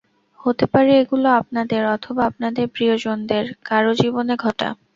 হতে 0.39 0.65
পারে 0.73 0.99
এগুলো 1.01 1.27
আপনাদের 1.41 1.81
অথবা 1.95 2.21
আপনাদের 2.29 2.65
প্রিয়জনদের 2.75 3.45
কারও 3.65 3.91
জীবনে 4.01 4.33
ঘটা। 4.43 4.69